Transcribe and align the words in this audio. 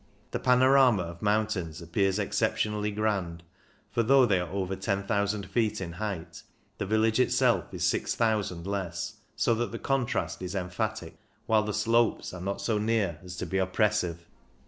The 0.31 0.39
panorama 0.39 1.03
of 1.03 1.21
mountains 1.21 1.79
appears 1.79 2.17
exception 2.17 2.73
ally 2.73 2.89
grand, 2.89 3.43
for 3.91 4.01
though 4.01 4.25
they 4.25 4.39
are 4.39 4.49
over 4.49 4.75
10,000 4.75 5.45
feet 5.45 5.79
in 5.79 5.91
height, 5.91 6.41
the 6.79 6.87
village 6.87 7.19
itself 7.19 7.71
is 7.71 7.83
6,000 7.83 8.65
less, 8.65 9.17
so 9.35 9.53
that 9.53 9.71
the 9.71 9.77
contrast 9.77 10.41
is 10.41 10.55
emphatic, 10.55 11.19
while 11.45 11.61
the 11.61 11.71
slopes 11.71 12.33
are 12.33 12.41
not 12.41 12.61
so 12.61 12.79
near 12.79 13.19
as 13.23 13.35
to 13.35 13.45
be 13.45 13.57
oppres 13.57 13.93
sive. 13.93 14.25